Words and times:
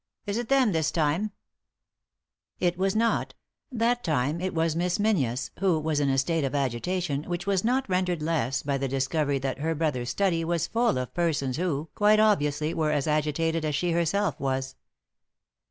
Is 0.25 0.37
it 0.37 0.49
them 0.49 0.71
this 0.71 0.89
time?" 0.89 1.31
It 2.69 2.75
was 2.75 2.95
not; 2.95 3.35
that 3.71 4.03
time 4.03 4.41
it 4.41 4.51
was 4.55 4.75
Miss 4.75 4.97
Menzies, 4.97 5.51
who 5.59 5.79
was 5.79 5.99
in 5.99 6.09
a 6.09 6.17
state 6.17 6.43
of 6.43 6.55
agitation 6.55 7.25
which 7.25 7.45
was 7.45 7.63
not 7.63 7.87
rendered 7.87 8.19
leas 8.23 8.63
by 8.63 8.79
the 8.79 8.87
discovery 8.87 9.37
that 9.37 9.59
her 9.59 9.75
brother's 9.75 10.09
study 10.09 10.43
was 10.43 10.65
hill 10.73 10.97
of 10.97 11.13
persons 11.13 11.57
who, 11.57 11.89
quite 11.93 12.19
obviously, 12.19 12.73
were 12.73 12.89
as 12.89 13.05
agitated 13.05 13.63
as 13.63 13.75
she 13.75 13.91
herself 13.91 14.39
was. 14.39 14.75